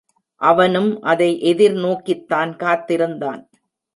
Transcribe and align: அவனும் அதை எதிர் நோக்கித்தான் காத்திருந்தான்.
அவனும் 0.41 1.01
அதை 1.01 1.27
எதிர் 1.41 1.73
நோக்கித்தான் 1.73 2.55
காத்திருந்தான். 2.55 3.41